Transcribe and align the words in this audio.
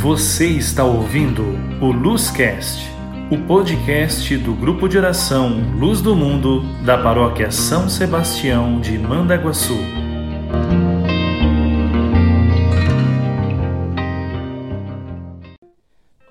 Você 0.00 0.46
está 0.46 0.84
ouvindo 0.84 1.42
o 1.82 1.90
Luzcast, 1.90 2.88
o 3.32 3.46
podcast 3.48 4.38
do 4.38 4.54
grupo 4.54 4.88
de 4.88 4.96
oração 4.96 5.76
Luz 5.76 6.00
do 6.00 6.14
Mundo 6.14 6.62
da 6.84 7.02
paróquia 7.02 7.50
São 7.50 7.88
Sebastião 7.88 8.80
de 8.80 8.96
Mandaguaçu. 8.96 9.74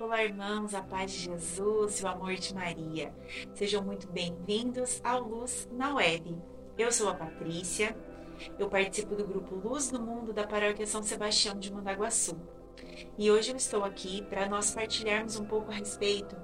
Olá, 0.00 0.24
irmãos, 0.24 0.72
a 0.72 0.80
paz 0.80 1.12
de 1.12 1.18
Jesus 1.26 2.00
e 2.00 2.04
o 2.04 2.08
amor 2.08 2.36
de 2.36 2.54
Maria. 2.54 3.12
Sejam 3.52 3.82
muito 3.82 4.10
bem-vindos 4.10 4.98
ao 5.04 5.22
Luz 5.22 5.68
na 5.70 5.94
Web. 5.94 6.34
Eu 6.78 6.90
sou 6.90 7.10
a 7.10 7.14
Patrícia, 7.14 7.94
eu 8.58 8.70
participo 8.70 9.14
do 9.14 9.26
grupo 9.26 9.56
Luz 9.56 9.90
do 9.90 10.00
Mundo 10.00 10.32
da 10.32 10.46
paróquia 10.46 10.86
São 10.86 11.02
Sebastião 11.02 11.58
de 11.58 11.70
Mandaguaçu. 11.70 12.34
E 13.16 13.30
hoje 13.30 13.50
eu 13.50 13.56
estou 13.56 13.84
aqui 13.84 14.22
para 14.22 14.48
nós 14.48 14.72
partilharmos 14.74 15.38
um 15.38 15.44
pouco 15.44 15.70
a 15.70 15.74
respeito 15.74 16.36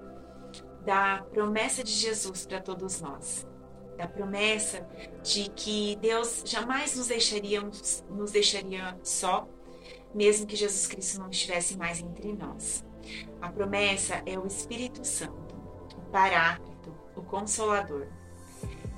da 0.84 1.24
promessa 1.32 1.82
de 1.82 1.92
Jesus 1.92 2.46
para 2.46 2.60
todos 2.60 3.00
nós. 3.00 3.46
Da 3.96 4.08
promessa 4.08 4.86
de 5.22 5.48
que 5.50 5.96
Deus 5.96 6.42
jamais 6.44 6.96
nos 6.96 7.06
deixaria, 7.06 7.62
nos 8.10 8.32
deixaria 8.32 8.98
só, 9.02 9.48
mesmo 10.14 10.46
que 10.46 10.56
Jesus 10.56 10.86
Cristo 10.86 11.20
não 11.20 11.30
estivesse 11.30 11.78
mais 11.78 12.00
entre 12.00 12.32
nós. 12.32 12.84
A 13.40 13.50
promessa 13.50 14.22
é 14.26 14.38
o 14.38 14.46
Espírito 14.46 15.04
Santo, 15.04 15.54
o 15.96 16.10
Paráclito, 16.10 16.94
o 17.14 17.22
Consolador. 17.22 18.08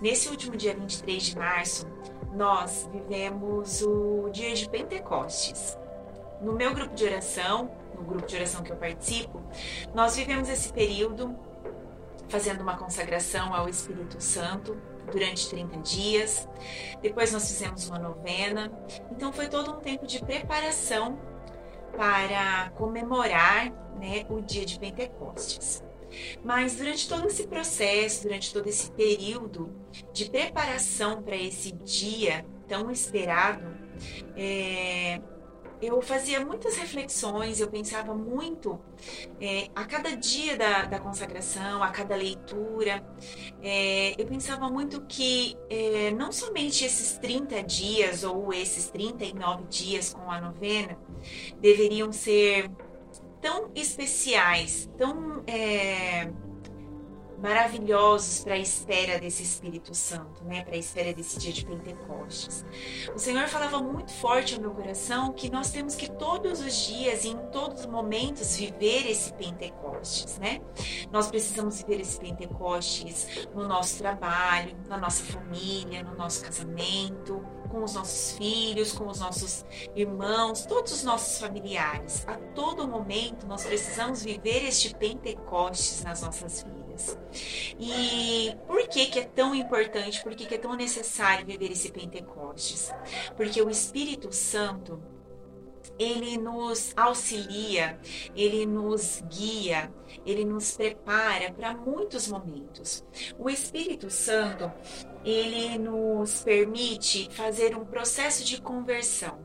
Nesse 0.00 0.28
último 0.28 0.56
dia 0.56 0.74
23 0.74 1.22
de 1.22 1.36
março, 1.36 1.86
nós 2.34 2.88
vivemos 2.92 3.82
o 3.82 4.28
dia 4.30 4.54
de 4.54 4.68
Pentecostes. 4.68 5.76
No 6.40 6.52
meu 6.52 6.74
grupo 6.74 6.94
de 6.94 7.04
oração, 7.04 7.70
no 7.94 8.02
grupo 8.02 8.26
de 8.26 8.36
oração 8.36 8.62
que 8.62 8.70
eu 8.70 8.76
participo, 8.76 9.42
nós 9.94 10.16
vivemos 10.16 10.48
esse 10.48 10.72
período 10.72 11.36
fazendo 12.28 12.60
uma 12.60 12.76
consagração 12.76 13.54
ao 13.54 13.68
Espírito 13.68 14.20
Santo 14.20 14.76
durante 15.10 15.48
30 15.48 15.78
dias. 15.78 16.48
Depois 17.00 17.32
nós 17.32 17.46
fizemos 17.46 17.88
uma 17.88 17.98
novena. 17.98 18.70
Então 19.10 19.32
foi 19.32 19.48
todo 19.48 19.72
um 19.72 19.80
tempo 19.80 20.06
de 20.06 20.22
preparação 20.24 21.18
para 21.96 22.70
comemorar 22.70 23.70
né, 23.98 24.26
o 24.28 24.40
dia 24.40 24.64
de 24.64 24.78
Pentecostes. 24.78 25.82
Mas 26.44 26.76
durante 26.76 27.08
todo 27.08 27.26
esse 27.26 27.46
processo, 27.46 28.22
durante 28.22 28.52
todo 28.52 28.66
esse 28.68 28.90
período 28.92 29.74
de 30.12 30.30
preparação 30.30 31.22
para 31.22 31.36
esse 31.36 31.72
dia 31.72 32.44
tão 32.68 32.90
esperado, 32.90 33.64
é, 34.36 35.20
eu 35.80 36.00
fazia 36.00 36.44
muitas 36.44 36.76
reflexões, 36.76 37.60
eu 37.60 37.68
pensava 37.68 38.14
muito 38.14 38.78
é, 39.40 39.68
a 39.74 39.84
cada 39.84 40.16
dia 40.16 40.56
da, 40.56 40.84
da, 40.84 40.98
consagração, 40.98 41.82
a 41.82 41.90
cada 41.90 42.16
leitura, 42.16 43.04
é, 43.62 44.20
eu 44.20 44.26
pensava 44.26 44.68
muito 44.68 45.02
que 45.02 45.56
é, 45.68 46.10
não 46.12 46.32
somente 46.32 46.84
esses 46.84 47.18
30 47.18 47.62
dias 47.62 48.24
ou 48.24 48.52
esses 48.52 48.88
39 48.90 49.64
dias 49.64 50.12
com 50.12 50.30
a 50.30 50.40
novena 50.40 50.98
deveriam 51.60 52.12
ser 52.12 52.70
tão 53.40 53.70
especiais, 53.74 54.90
tão 54.96 55.42
é, 55.46 56.30
maravilhosos 57.38 58.42
para 58.44 58.54
a 58.54 58.58
espera 58.58 59.18
desse 59.18 59.42
Espírito 59.42 59.94
Santo, 59.94 60.44
né? 60.44 60.62
Para 60.62 60.74
a 60.74 60.78
espera 60.78 61.12
desse 61.12 61.38
dia 61.38 61.52
de 61.52 61.64
Pentecostes. 61.64 62.64
O 63.14 63.18
Senhor 63.18 63.46
falava 63.48 63.80
muito 63.80 64.12
forte 64.12 64.54
ao 64.54 64.60
meu 64.60 64.70
coração 64.70 65.32
que 65.32 65.50
nós 65.50 65.70
temos 65.70 65.94
que 65.94 66.10
todos 66.10 66.60
os 66.60 66.86
dias 66.86 67.24
e 67.24 67.28
em 67.28 67.38
todos 67.50 67.82
os 67.82 67.86
momentos 67.86 68.56
viver 68.56 69.10
esse 69.10 69.32
Pentecostes, 69.34 70.38
né? 70.38 70.60
Nós 71.10 71.28
precisamos 71.28 71.82
viver 71.82 72.00
esse 72.00 72.18
Pentecostes 72.18 73.48
no 73.54 73.66
nosso 73.66 73.98
trabalho, 73.98 74.76
na 74.88 74.96
nossa 74.96 75.24
família, 75.24 76.02
no 76.02 76.16
nosso 76.16 76.44
casamento, 76.44 77.44
com 77.66 77.82
os 77.82 77.94
nossos 77.94 78.32
filhos, 78.32 78.92
com 78.92 79.06
os 79.06 79.20
nossos 79.20 79.64
irmãos, 79.94 80.64
todos 80.66 80.92
os 80.92 81.02
nossos 81.02 81.38
familiares. 81.38 82.24
A 82.26 82.36
todo 82.54 82.88
momento 82.88 83.46
nós 83.46 83.64
precisamos 83.64 84.22
viver 84.22 84.66
este 84.66 84.94
Pentecostes 84.94 86.02
nas 86.02 86.22
nossas 86.22 86.62
vidas. 86.62 86.85
E 87.78 88.56
por 88.66 88.86
que, 88.88 89.06
que 89.06 89.20
é 89.20 89.24
tão 89.24 89.54
importante, 89.54 90.22
por 90.22 90.34
que, 90.34 90.46
que 90.46 90.54
é 90.54 90.58
tão 90.58 90.74
necessário 90.74 91.46
viver 91.46 91.70
esse 91.72 91.90
Pentecostes? 91.90 92.92
Porque 93.36 93.60
o 93.62 93.70
Espírito 93.70 94.32
Santo 94.32 95.02
ele 95.98 96.36
nos 96.36 96.92
auxilia, 96.96 97.98
ele 98.34 98.66
nos 98.66 99.22
guia, 99.28 99.92
ele 100.24 100.44
nos 100.44 100.76
prepara 100.76 101.52
para 101.52 101.74
muitos 101.74 102.28
momentos. 102.28 103.04
O 103.38 103.48
Espírito 103.48 104.10
Santo, 104.10 104.70
ele 105.24 105.78
nos 105.78 106.42
permite 106.42 107.28
fazer 107.30 107.76
um 107.76 107.84
processo 107.84 108.44
de 108.44 108.60
conversão. 108.60 109.38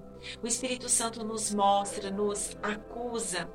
O 0.44 0.48
Espírito 0.48 0.88
Santo 0.88 1.24
nos 1.24 1.54
mostra, 1.54 2.12
nos 2.12 2.56
acusa 2.62 3.50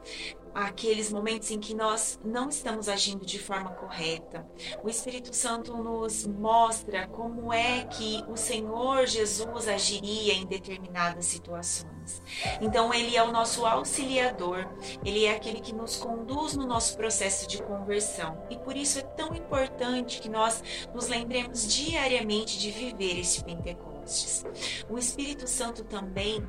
aqueles 0.56 1.12
momentos 1.12 1.50
em 1.50 1.60
que 1.60 1.74
nós 1.74 2.18
não 2.24 2.48
estamos 2.48 2.88
agindo 2.88 3.26
de 3.26 3.38
forma 3.38 3.72
correta. 3.72 4.46
O 4.82 4.88
Espírito 4.88 5.36
Santo 5.36 5.76
nos 5.76 6.26
mostra 6.26 7.06
como 7.08 7.52
é 7.52 7.84
que 7.84 8.24
o 8.26 8.36
Senhor 8.38 9.06
Jesus 9.06 9.68
agiria 9.68 10.32
em 10.32 10.46
determinadas 10.46 11.26
situações. 11.26 12.22
Então, 12.62 12.94
ele 12.94 13.14
é 13.16 13.22
o 13.22 13.32
nosso 13.32 13.66
auxiliador, 13.66 14.66
ele 15.04 15.26
é 15.26 15.34
aquele 15.34 15.60
que 15.60 15.74
nos 15.74 15.96
conduz 15.96 16.54
no 16.56 16.66
nosso 16.66 16.96
processo 16.96 17.46
de 17.46 17.62
conversão. 17.62 18.42
E 18.48 18.56
por 18.56 18.76
isso 18.76 18.98
é 18.98 19.02
tão 19.02 19.34
importante 19.34 20.20
que 20.22 20.28
nós 20.28 20.62
nos 20.94 21.08
lembremos 21.08 21.66
diariamente 21.66 22.58
de 22.58 22.70
viver 22.70 23.18
este 23.18 23.44
Pentecostes. 23.44 24.42
O 24.88 24.96
Espírito 24.96 25.46
Santo 25.46 25.84
também 25.84 26.42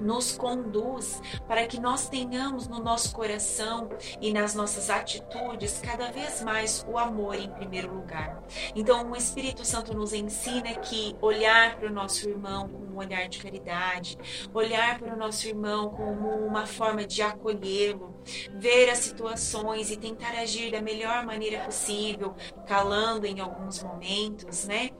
nos 0.00 0.36
conduz 0.36 1.20
para 1.46 1.66
que 1.66 1.80
nós 1.80 2.08
tenhamos 2.08 2.68
no 2.68 2.78
nosso 2.78 3.14
coração 3.14 3.88
e 4.20 4.32
nas 4.32 4.54
nossas 4.54 4.90
atitudes 4.90 5.80
cada 5.82 6.10
vez 6.10 6.42
mais 6.42 6.84
o 6.88 6.98
amor 6.98 7.36
em 7.36 7.50
primeiro 7.50 7.94
lugar. 7.94 8.42
Então, 8.74 9.10
o 9.10 9.16
Espírito 9.16 9.64
Santo 9.64 9.94
nos 9.94 10.12
ensina 10.12 10.74
que 10.74 11.16
olhar 11.20 11.76
para 11.76 11.88
o 11.88 11.92
nosso 11.92 12.28
irmão 12.28 12.68
com 12.68 12.78
um 12.78 12.96
olhar 12.96 13.28
de 13.28 13.38
caridade, 13.38 14.16
olhar 14.52 14.98
para 14.98 15.14
o 15.14 15.16
nosso 15.16 15.46
irmão 15.46 15.90
como 15.90 16.28
uma 16.46 16.66
forma 16.66 17.06
de 17.06 17.22
acolhê-lo, 17.22 18.14
ver 18.54 18.90
as 18.90 18.98
situações 18.98 19.90
e 19.90 19.96
tentar 19.96 20.32
agir 20.32 20.70
da 20.70 20.80
melhor 20.80 21.24
maneira 21.24 21.64
possível, 21.64 22.34
calando 22.66 23.26
em 23.26 23.40
alguns 23.40 23.82
momentos, 23.82 24.66
né? 24.66 24.90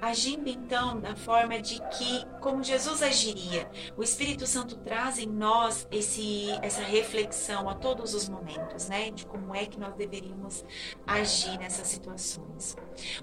Agindo 0.00 0.48
então 0.48 1.00
da 1.00 1.14
forma 1.16 1.60
de 1.60 1.80
que, 1.90 2.24
como 2.40 2.62
Jesus 2.62 3.02
agiria, 3.02 3.70
o 3.96 4.02
Espírito 4.02 4.46
Santo 4.46 4.76
traz 4.78 5.18
em 5.18 5.26
nós 5.26 5.86
esse, 5.90 6.50
essa 6.62 6.82
reflexão 6.82 7.68
a 7.68 7.74
todos 7.74 8.14
os 8.14 8.28
momentos, 8.28 8.88
né, 8.88 9.10
de 9.10 9.26
como 9.26 9.54
é 9.54 9.66
que 9.66 9.78
nós 9.78 9.94
deveríamos 9.94 10.64
agir 11.06 11.58
nessas 11.58 11.88
situações. 11.88 12.76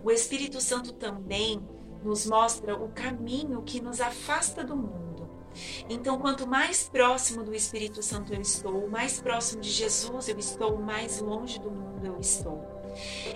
O 0.03 0.11
Espírito 0.11 0.59
Santo 0.61 0.93
também 0.93 1.61
nos 2.03 2.25
mostra 2.25 2.75
o 2.75 2.89
caminho 2.89 3.61
que 3.61 3.81
nos 3.81 4.01
afasta 4.01 4.63
do 4.63 4.75
mundo. 4.75 5.10
Então, 5.89 6.19
quanto 6.19 6.47
mais 6.47 6.87
próximo 6.89 7.43
do 7.43 7.53
Espírito 7.53 8.01
Santo 8.01 8.33
eu 8.33 8.41
estou, 8.41 8.87
mais 8.89 9.21
próximo 9.21 9.61
de 9.61 9.69
Jesus 9.69 10.27
eu 10.27 10.37
estou, 10.37 10.77
mais 10.77 11.19
longe 11.19 11.59
do 11.59 11.69
mundo 11.69 12.05
eu 12.05 12.19
estou. 12.19 12.81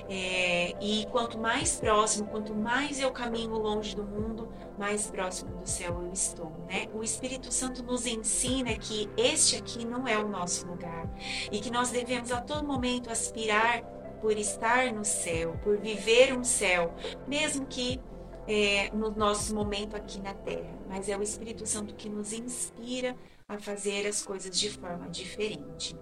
É, 0.09 0.75
e 0.81 1.05
quanto 1.11 1.37
mais 1.37 1.79
próximo, 1.79 2.27
quanto 2.27 2.53
mais 2.53 2.99
eu 2.99 3.11
caminho 3.11 3.53
longe 3.53 3.95
do 3.95 4.03
mundo, 4.03 4.49
mais 4.77 5.09
próximo 5.09 5.55
do 5.55 5.67
céu 5.67 6.01
eu 6.03 6.11
estou, 6.11 6.51
né? 6.67 6.87
O 6.93 7.03
Espírito 7.03 7.51
Santo 7.53 7.81
nos 7.83 8.05
ensina 8.05 8.75
que 8.75 9.09
este 9.15 9.55
aqui 9.55 9.85
não 9.85 10.07
é 10.07 10.17
o 10.17 10.27
nosso 10.27 10.67
lugar 10.67 11.09
e 11.51 11.59
que 11.59 11.71
nós 11.71 11.89
devemos 11.89 12.31
a 12.31 12.41
todo 12.41 12.67
momento 12.67 13.09
aspirar 13.09 13.81
por 14.21 14.37
estar 14.37 14.91
no 14.91 15.05
céu, 15.05 15.57
por 15.63 15.77
viver 15.77 16.37
um 16.37 16.43
céu, 16.43 16.93
mesmo 17.27 17.65
que 17.65 17.99
é, 18.47 18.89
no 18.91 19.11
nosso 19.11 19.55
momento 19.55 19.95
aqui 19.95 20.19
na 20.21 20.33
Terra. 20.33 20.77
Mas 20.87 21.09
é 21.09 21.17
o 21.17 21.23
Espírito 21.23 21.65
Santo 21.65 21.95
que 21.95 22.09
nos 22.09 22.33
inspira 22.33 23.15
a 23.47 23.59
fazer 23.59 24.07
as 24.07 24.25
coisas 24.25 24.57
de 24.57 24.69
forma 24.69 25.09
diferente. 25.09 25.95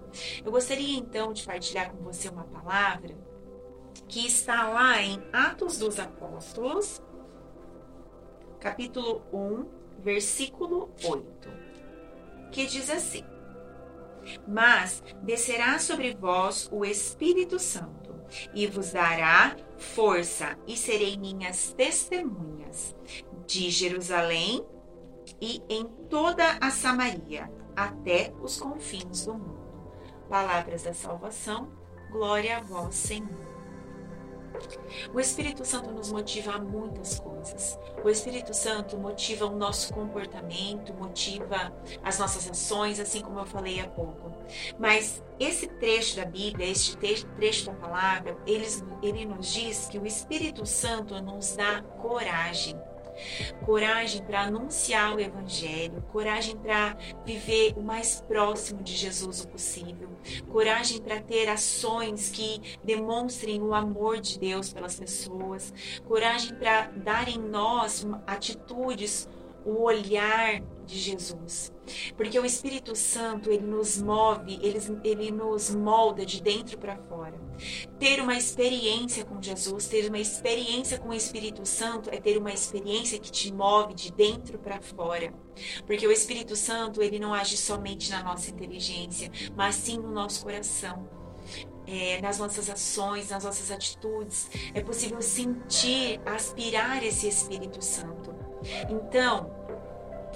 Eu 0.44 0.50
gostaria 0.50 0.96
então 0.96 1.32
de 1.32 1.44
partilhar 1.44 1.90
com 1.90 2.02
você 2.02 2.28
uma 2.28 2.44
palavra 2.44 3.14
que 4.08 4.26
está 4.26 4.68
lá 4.68 5.00
em 5.02 5.22
Atos 5.32 5.78
dos 5.78 5.98
Apóstolos, 5.98 7.02
capítulo 8.60 9.22
1, 9.32 9.66
versículo 10.00 10.90
8, 11.04 11.50
que 12.50 12.66
diz 12.66 12.90
assim: 12.90 13.24
Mas 14.46 15.02
descerá 15.22 15.78
sobre 15.78 16.14
vós 16.14 16.68
o 16.72 16.84
Espírito 16.84 17.58
Santo, 17.58 18.03
e 18.54 18.66
vos 18.66 18.92
dará 18.92 19.56
força, 19.78 20.58
e 20.66 20.76
serei 20.76 21.16
minhas 21.16 21.72
testemunhas 21.72 22.94
de 23.46 23.70
Jerusalém 23.70 24.64
e 25.40 25.62
em 25.68 25.84
toda 26.08 26.58
a 26.60 26.70
Samaria, 26.70 27.50
até 27.76 28.32
os 28.40 28.58
confins 28.58 29.26
do 29.26 29.34
mundo. 29.34 29.64
palavras 30.28 30.82
da 30.82 30.94
salvação. 30.94 31.70
Glória 32.10 32.58
a 32.58 32.60
vós, 32.60 32.94
Senhor. 32.94 33.53
O 35.12 35.20
Espírito 35.20 35.64
Santo 35.64 35.90
nos 35.90 36.10
motiva 36.10 36.52
a 36.52 36.58
muitas 36.58 37.18
coisas. 37.18 37.78
O 38.02 38.08
Espírito 38.08 38.54
Santo 38.54 38.96
motiva 38.98 39.46
o 39.46 39.56
nosso 39.56 39.92
comportamento, 39.92 40.92
motiva 40.94 41.72
as 42.02 42.18
nossas 42.18 42.48
ações, 42.48 43.00
assim 43.00 43.20
como 43.20 43.38
eu 43.38 43.46
falei 43.46 43.80
há 43.80 43.88
pouco. 43.88 44.32
Mas 44.78 45.22
esse 45.38 45.66
trecho 45.66 46.16
da 46.16 46.24
Bíblia, 46.24 46.66
este 46.66 46.96
trecho 46.96 47.66
da 47.66 47.74
palavra, 47.74 48.36
ele, 48.46 48.66
ele 49.02 49.26
nos 49.26 49.52
diz 49.52 49.88
que 49.88 49.98
o 49.98 50.06
Espírito 50.06 50.64
Santo 50.66 51.20
nos 51.22 51.56
dá 51.56 51.82
coragem 52.00 52.78
coragem 53.64 54.22
para 54.22 54.42
anunciar 54.42 55.14
o 55.14 55.20
Evangelho, 55.20 56.02
coragem 56.12 56.56
para 56.56 56.96
viver 57.24 57.74
o 57.76 57.82
mais 57.82 58.20
próximo 58.20 58.82
de 58.82 58.94
Jesus 58.94 59.44
o 59.44 59.48
possível, 59.48 60.08
coragem 60.50 61.00
para 61.00 61.20
ter 61.20 61.48
ações 61.48 62.30
que 62.30 62.78
demonstrem 62.82 63.60
o 63.60 63.74
amor 63.74 64.20
de 64.20 64.38
Deus 64.38 64.72
pelas 64.72 64.98
pessoas, 64.98 65.72
coragem 66.06 66.54
para 66.54 66.90
dar 66.96 67.28
em 67.28 67.38
nós 67.38 68.06
atitudes 68.26 69.28
o 69.64 69.82
olhar 69.82 70.60
de 70.84 70.98
Jesus. 70.98 71.72
Porque 72.16 72.38
o 72.38 72.44
Espírito 72.44 72.94
Santo, 72.96 73.50
ele 73.50 73.66
nos 73.66 74.00
move, 74.00 74.58
ele, 74.62 74.78
ele 75.02 75.30
nos 75.30 75.74
molda 75.74 76.24
de 76.24 76.42
dentro 76.42 76.78
para 76.78 76.96
fora. 76.96 77.38
Ter 77.98 78.20
uma 78.20 78.36
experiência 78.36 79.24
com 79.24 79.40
Jesus, 79.40 79.86
ter 79.86 80.08
uma 80.08 80.18
experiência 80.18 80.98
com 80.98 81.10
o 81.10 81.14
Espírito 81.14 81.64
Santo 81.66 82.10
é 82.10 82.20
ter 82.20 82.36
uma 82.38 82.52
experiência 82.52 83.18
que 83.18 83.30
te 83.30 83.52
move 83.52 83.94
de 83.94 84.12
dentro 84.12 84.58
para 84.58 84.80
fora. 84.80 85.32
Porque 85.86 86.06
o 86.06 86.12
Espírito 86.12 86.56
Santo, 86.56 87.02
ele 87.02 87.18
não 87.18 87.32
age 87.32 87.56
somente 87.56 88.10
na 88.10 88.22
nossa 88.22 88.50
inteligência, 88.50 89.30
mas 89.56 89.74
sim 89.76 89.98
no 89.98 90.10
nosso 90.10 90.42
coração. 90.42 91.23
É, 91.86 92.18
nas 92.22 92.38
nossas 92.38 92.70
ações, 92.70 93.28
nas 93.28 93.44
nossas 93.44 93.70
atitudes, 93.70 94.48
é 94.72 94.80
possível 94.80 95.20
sentir, 95.20 96.18
aspirar 96.24 97.04
esse 97.04 97.28
Espírito 97.28 97.84
Santo. 97.84 98.34
Então, 98.88 99.50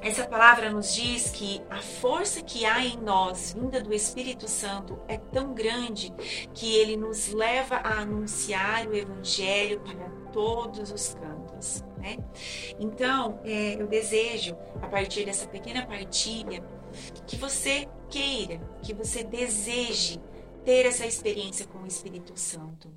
essa 0.01 0.27
palavra 0.29 0.71
nos 0.71 0.95
diz 0.95 1.31
que 1.31 1.61
a 1.69 1.81
força 1.81 2.41
que 2.43 2.65
há 2.65 2.85
em 2.85 2.97
nós, 2.99 3.53
vinda 3.53 3.81
do 3.81 3.93
Espírito 3.93 4.47
Santo, 4.47 4.99
é 5.09 5.19
tão 5.19 5.55
grande 5.55 6.13
que 6.55 6.77
ele 6.77 6.97
nos 6.97 7.33
leva 7.33 7.77
a 7.77 8.01
anunciar 8.01 8.87
o 8.87 8.95
Evangelho 8.95 9.81
para 9.81 10.09
todos 10.33 10.93
os 10.93 11.15
cantos. 11.15 11.83
Né? 11.99 12.17
Então, 12.79 13.41
é, 13.45 13.75
eu 13.75 13.89
desejo, 13.89 14.57
a 14.81 14.87
partir 14.87 15.25
dessa 15.25 15.49
pequena 15.49 15.85
partilha, 15.85 16.63
que 17.27 17.37
você 17.37 17.89
queira, 18.09 18.61
que 18.83 18.95
você 18.95 19.25
deseje 19.25 20.21
ter 20.69 20.85
essa 20.85 21.07
experiência 21.07 21.67
com 21.67 21.79
o 21.79 21.87
Espírito 21.87 22.39
Santo. 22.39 22.91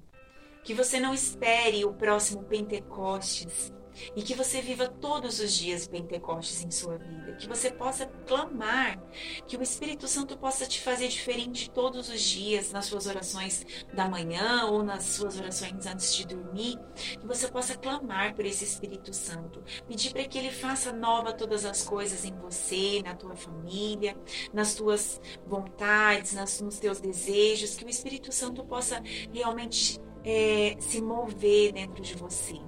Que 0.64 0.74
você 0.74 1.00
não 1.00 1.14
espere 1.14 1.84
o 1.86 1.94
próximo 1.94 2.44
Pentecostes 2.44 3.74
e 4.16 4.22
que 4.22 4.34
você 4.34 4.62
viva 4.62 4.88
todos 4.88 5.40
os 5.40 5.54
dias 5.54 5.88
Pentecostes 5.88 6.64
em 6.64 6.72
sua 6.72 6.98
vida, 6.98 7.36
que 7.36 7.48
você 7.48 7.72
possa 7.72 8.06
clamar, 8.26 9.02
que 9.48 9.58
o 9.58 9.64
Espírito 9.64 10.08
Santo 10.08 10.38
possa 10.38 10.66
te 10.66 10.82
fazer 10.82 11.08
diferente 11.08 11.70
todos 11.70 12.10
os 12.10 12.22
dias 12.22 12.72
nas 12.72 12.86
suas 12.86 13.06
orações 13.06 13.66
da 13.94 14.08
manhã 14.08 14.66
ou 14.68 14.84
nas 14.84 15.04
suas 15.04 15.40
orações 15.40 15.86
antes 15.86 16.16
de 16.16 16.26
dormir, 16.26 16.80
que 16.96 17.26
você 17.26 17.48
possa 17.50 17.76
clamar 17.76 18.34
por 18.36 18.46
esse 18.46 18.64
Espírito 18.64 19.14
Santo, 19.14 19.64
pedir 19.88 20.12
para 20.12 20.26
que 20.26 20.38
ele 20.38 20.52
faça 20.52 20.92
nova 20.92 21.34
todas 21.34 21.66
as 21.66 21.84
coisas 21.84 22.26
em 22.26 22.34
você, 22.36 23.02
na 23.04 23.16
tua 23.16 23.36
família, 23.36 24.16
nas 24.54 24.76
tuas 24.76 25.20
vontades, 25.46 26.34
nas, 26.34 26.62
nos 26.62 26.80
teus 26.80 27.00
desejos, 27.00 27.76
que 27.76 27.86
o 27.86 27.90
Espírito 27.90 28.32
Santo 28.32 28.64
possa 28.66 29.02
realmente 29.32 30.00
é, 30.26 30.76
se 30.80 31.02
mover 31.02 31.74
dentro 31.74 32.02
de 32.02 32.16
você 32.16 32.60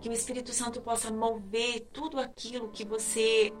que 0.00 0.08
o 0.08 0.12
Espírito 0.12 0.52
Santo 0.52 0.80
possa 0.80 1.10
mover 1.10 1.86
tudo 1.92 2.18
aquilo 2.18 2.68
que 2.68 2.84
você 2.84 3.52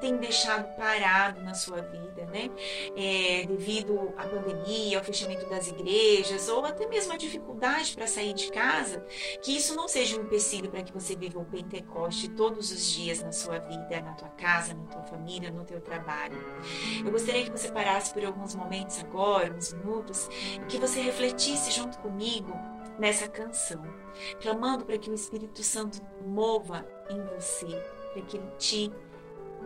tem 0.00 0.16
deixado 0.16 0.76
parado 0.76 1.40
na 1.42 1.54
sua 1.54 1.80
vida, 1.80 2.26
né? 2.26 2.50
É, 2.96 3.46
devido 3.46 4.12
à 4.16 4.26
pandemia, 4.26 4.98
ao 4.98 5.04
fechamento 5.04 5.48
das 5.48 5.68
igrejas, 5.68 6.48
ou 6.48 6.64
até 6.64 6.86
mesmo 6.88 7.12
a 7.12 7.16
dificuldade 7.16 7.94
para 7.94 8.06
sair 8.06 8.32
de 8.32 8.50
casa, 8.50 9.04
que 9.42 9.56
isso 9.56 9.76
não 9.76 9.86
seja 9.86 10.18
um 10.18 10.24
empecilho 10.24 10.70
para 10.70 10.82
que 10.82 10.92
você 10.92 11.14
viva 11.14 11.38
o 11.38 11.44
Pentecoste 11.44 12.28
todos 12.30 12.72
os 12.72 12.90
dias 12.90 13.22
na 13.22 13.32
sua 13.32 13.58
vida, 13.60 14.00
na 14.00 14.12
tua 14.14 14.28
casa, 14.30 14.74
na 14.74 14.84
tua 14.86 15.02
família, 15.04 15.50
no 15.50 15.64
teu 15.64 15.80
trabalho. 15.80 16.36
Eu 17.04 17.12
gostaria 17.12 17.44
que 17.44 17.50
você 17.50 17.70
parasse 17.70 18.12
por 18.12 18.24
alguns 18.24 18.54
momentos 18.56 18.98
agora, 18.98 19.54
uns 19.54 19.72
minutos, 19.72 20.28
e 20.62 20.66
que 20.66 20.78
você 20.78 21.00
refletisse 21.00 21.70
junto 21.70 21.98
comigo 21.98 22.52
nessa 22.98 23.28
canção, 23.28 23.82
clamando 24.40 24.84
para 24.84 24.98
que 24.98 25.10
o 25.10 25.14
Espírito 25.14 25.62
Santo 25.62 26.00
mova 26.26 26.86
em 27.08 27.20
você, 27.34 27.66
para 28.12 28.22
que 28.22 28.36
ele 28.36 28.50
te 28.58 28.92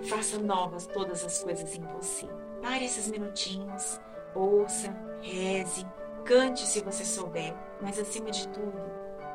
faça 0.08 0.38
novas 0.38 0.86
todas 0.86 1.24
as 1.24 1.42
coisas 1.42 1.74
em 1.74 1.82
você. 1.82 2.26
Pare 2.62 2.84
esses 2.84 3.10
minutinhos, 3.10 4.00
ouça, 4.34 4.94
reze, 5.20 5.86
cante 6.24 6.66
se 6.66 6.80
você 6.82 7.04
souber, 7.04 7.54
mas 7.80 7.98
acima 7.98 8.30
de 8.30 8.46
tudo, 8.48 8.78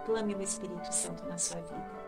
clame 0.06 0.36
o 0.36 0.42
Espírito 0.42 0.92
Santo 0.94 1.26
na 1.26 1.38
sua 1.38 1.62
vida. 1.62 2.02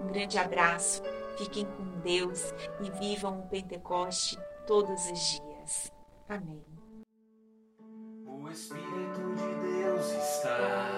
Um 0.00 0.06
grande 0.06 0.38
abraço, 0.38 1.02
fiquem 1.36 1.64
com 1.64 2.00
Deus 2.00 2.54
e 2.80 2.90
vivam 2.98 3.40
o 3.40 3.48
Pentecoste 3.48 4.38
todos 4.66 5.10
os 5.10 5.18
dias. 5.18 5.92
Amém. 6.28 6.64
O 8.26 8.48
Espírito 8.48 9.34
de 9.34 9.82
Deus 9.82 10.06
está 10.12 10.97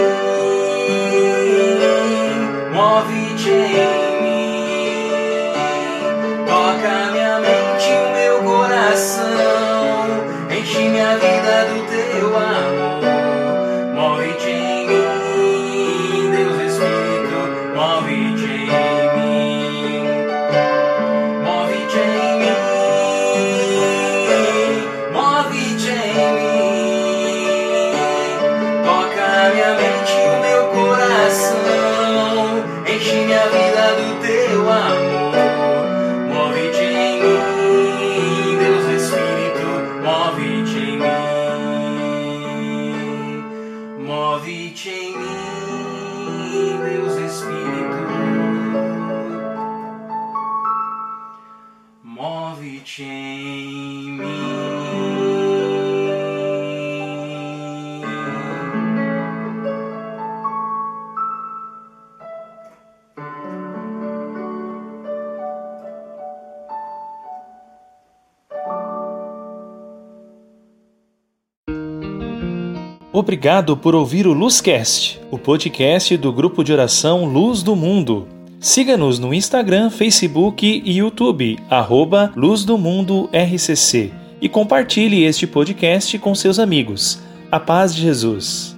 Obrigado 73.21 73.77
por 73.77 73.93
ouvir 73.93 74.25
o 74.25 74.33
Luzcast, 74.33 75.21
o 75.29 75.37
podcast 75.37 76.17
do 76.17 76.33
grupo 76.33 76.63
de 76.63 76.73
oração 76.73 77.25
Luz 77.25 77.61
do 77.61 77.75
Mundo. 77.75 78.40
Siga-nos 78.61 79.17
no 79.17 79.33
Instagram, 79.33 79.89
Facebook 79.89 80.83
e 80.85 80.99
YouTube, 80.99 81.57
arroba 81.67 82.31
Luz 82.35 82.63
do 82.63 82.77
Mundo 82.77 83.27
RCC, 83.33 84.13
e 84.39 84.47
compartilhe 84.47 85.23
este 85.23 85.47
podcast 85.47 86.15
com 86.19 86.35
seus 86.35 86.59
amigos. 86.59 87.19
A 87.51 87.59
paz 87.59 87.95
de 87.95 88.03
Jesus. 88.03 88.77